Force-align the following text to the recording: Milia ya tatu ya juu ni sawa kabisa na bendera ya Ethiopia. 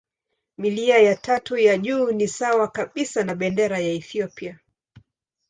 Milia 0.57 0.97
ya 0.99 1.15
tatu 1.15 1.57
ya 1.57 1.77
juu 1.77 2.11
ni 2.11 2.27
sawa 2.27 2.67
kabisa 2.67 3.23
na 3.23 3.35
bendera 3.35 3.79
ya 3.79 3.89
Ethiopia. 3.93 4.59